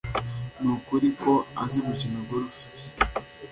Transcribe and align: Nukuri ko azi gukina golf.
Nukuri 0.61 1.09
ko 1.21 1.33
azi 1.63 1.79
gukina 1.87 2.19
golf. 2.27 2.53